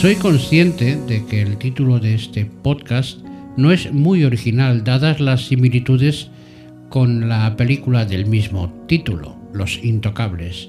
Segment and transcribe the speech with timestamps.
[0.00, 3.18] Soy consciente de que el título de este podcast
[3.56, 6.30] no es muy original dadas las similitudes
[6.88, 10.68] con la película del mismo título, Los Intocables.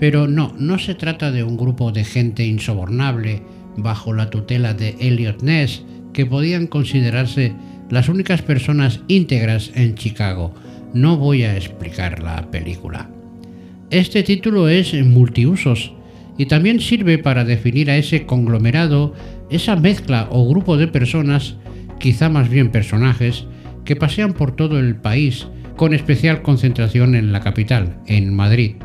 [0.00, 3.42] Pero no, no se trata de un grupo de gente insobornable
[3.76, 5.84] bajo la tutela de Elliot Ness
[6.14, 7.52] que podían considerarse
[7.90, 10.54] las únicas personas íntegras en Chicago.
[10.94, 13.10] No voy a explicar la película.
[13.90, 15.92] Este título es multiusos
[16.36, 19.14] y también sirve para definir a ese conglomerado,
[19.50, 21.56] esa mezcla o grupo de personas,
[21.98, 23.46] quizá más bien personajes,
[23.84, 28.76] que pasean por todo el país, con especial concentración en la capital, en Madrid.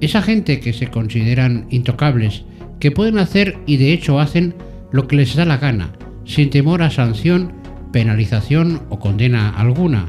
[0.00, 2.44] Esa gente que se consideran intocables,
[2.80, 4.54] que pueden hacer y de hecho hacen
[4.90, 5.92] lo que les da la gana,
[6.24, 7.52] sin temor a sanción,
[7.92, 10.06] penalización o condena alguna.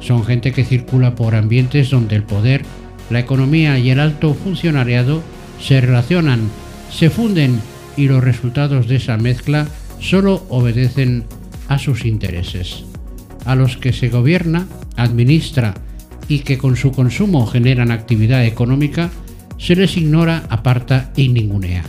[0.00, 2.62] Son gente que circula por ambientes donde el poder,
[3.10, 5.22] la economía y el alto funcionariado
[5.60, 6.40] se relacionan,
[6.90, 7.60] se funden
[7.96, 9.68] y los resultados de esa mezcla
[10.00, 11.24] solo obedecen
[11.68, 12.84] a sus intereses,
[13.44, 15.74] a los que se gobierna, administra
[16.28, 19.10] y que con su consumo generan actividad económica,
[19.58, 21.84] se les ignora, aparta y ningunea.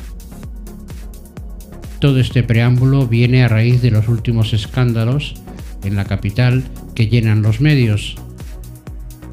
[1.99, 5.35] Todo este preámbulo viene a raíz de los últimos escándalos
[5.83, 6.63] en la capital
[6.95, 8.15] que llenan los medios.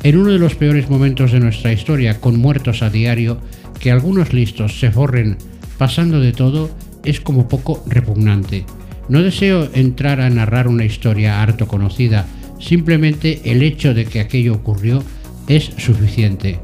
[0.02, 3.40] En uno de los peores momentos de nuestra historia, con muertos a diario,
[3.80, 5.36] que algunos listos se forren
[5.78, 6.70] pasando de todo
[7.04, 8.64] es como poco repugnante.
[9.08, 12.26] No deseo entrar a narrar una historia harto conocida,
[12.60, 15.02] simplemente el hecho de que aquello ocurrió
[15.48, 16.60] es suficiente.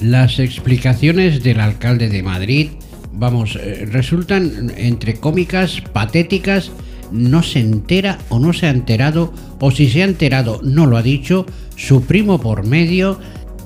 [0.00, 2.68] Las explicaciones del alcalde de Madrid,
[3.12, 6.70] vamos, eh, resultan entre cómicas, patéticas,
[7.12, 10.96] no se entera o no se ha enterado, o si se ha enterado no lo
[10.96, 11.46] ha dicho,
[11.76, 13.18] su primo por medio,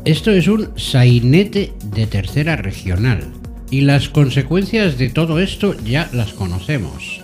[0.09, 3.25] esto es un sainete de tercera regional
[3.71, 7.23] y las consecuencias de todo esto ya las conocemos.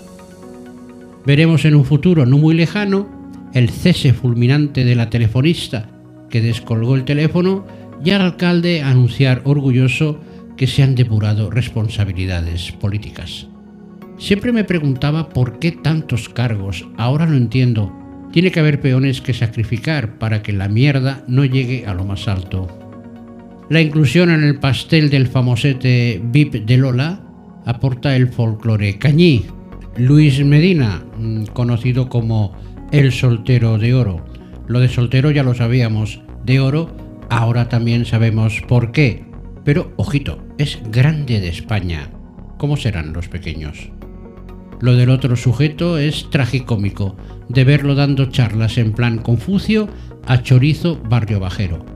[1.24, 3.08] Veremos en un futuro no muy lejano
[3.54, 5.88] el cese fulminante de la telefonista
[6.28, 7.64] que descolgó el teléfono
[8.04, 10.20] y al alcalde anunciar orgulloso
[10.58, 13.46] que se han depurado responsabilidades políticas.
[14.18, 18.03] Siempre me preguntaba por qué tantos cargos, ahora lo entiendo,
[18.34, 22.26] tiene que haber peones que sacrificar para que la mierda no llegue a lo más
[22.26, 22.66] alto.
[23.70, 27.20] La inclusión en el pastel del famosete VIP de Lola
[27.64, 29.44] aporta el folclore cañí.
[29.96, 32.56] Luis Medina, mm, conocido como
[32.90, 34.26] el soltero de oro.
[34.66, 36.90] Lo de soltero ya lo sabíamos, de oro
[37.30, 39.22] ahora también sabemos por qué.
[39.64, 42.10] Pero ojito, es grande de España.
[42.58, 43.93] ¿Cómo serán los pequeños?
[44.84, 47.16] Lo del otro sujeto es tragicómico,
[47.48, 49.88] de verlo dando charlas en plan Confucio
[50.26, 51.86] a chorizo barrio bajero.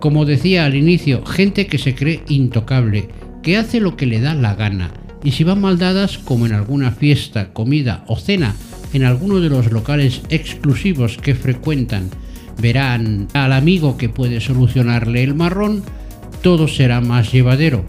[0.00, 3.10] Como decía al inicio, gente que se cree intocable,
[3.42, 6.54] que hace lo que le da la gana, y si van mal dadas, como en
[6.54, 8.56] alguna fiesta, comida o cena,
[8.94, 12.08] en alguno de los locales exclusivos que frecuentan,
[12.58, 15.82] verán al amigo que puede solucionarle el marrón,
[16.40, 17.84] todo será más llevadero.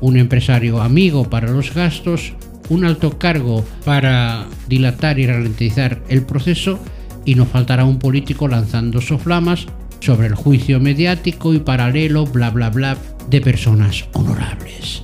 [0.00, 2.32] Un empresario amigo para los gastos,
[2.68, 6.78] un alto cargo para dilatar y ralentizar el proceso
[7.24, 9.66] y no faltará un político lanzando soflamas
[10.00, 12.96] sobre el juicio mediático y paralelo bla bla bla
[13.28, 15.02] de personas honorables.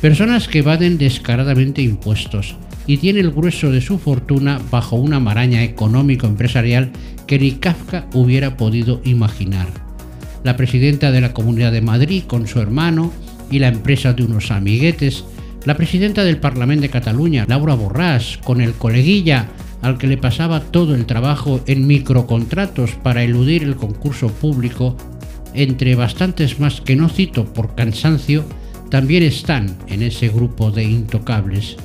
[0.00, 2.56] Personas que evaden descaradamente impuestos
[2.86, 6.90] y tienen el grueso de su fortuna bajo una maraña económico-empresarial
[7.26, 9.66] que ni Kafka hubiera podido imaginar.
[10.44, 13.12] La presidenta de la Comunidad de Madrid con su hermano
[13.50, 15.24] y la empresa de unos amiguetes
[15.68, 19.50] la presidenta del Parlamento de Cataluña, Laura Borràs, con el coleguilla
[19.82, 24.96] al que le pasaba todo el trabajo en microcontratos para eludir el concurso público,
[25.52, 28.46] entre bastantes más que no cito por cansancio,
[28.88, 31.76] también están en ese grupo de intocables.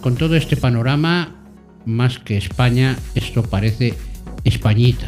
[0.00, 1.36] Con todo este panorama,
[1.84, 3.94] más que España, esto parece
[4.42, 5.06] Españita.